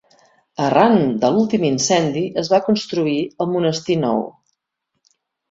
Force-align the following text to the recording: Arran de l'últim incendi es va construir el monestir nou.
Arran 0.67 0.95
de 1.23 1.29
l'últim 1.35 1.65
incendi 1.69 2.23
es 2.45 2.49
va 2.55 2.61
construir 2.69 3.13
el 3.47 3.53
monestir 3.53 4.01
nou. 4.07 4.27